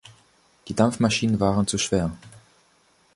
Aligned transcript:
Die 0.67 0.73
Dampfmaschinen 0.73 1.39
waren 1.39 1.67
zu 1.67 1.77
schwer. 1.77 2.09